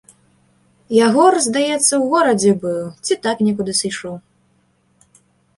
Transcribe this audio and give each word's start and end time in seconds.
Ягор, 1.07 1.33
здаецца, 1.47 1.83
у 2.03 2.09
горадзе 2.13 2.51
быў 2.63 2.79
ці 3.05 3.13
так 3.27 3.37
некуды 3.49 3.71
сышоў. 3.81 4.15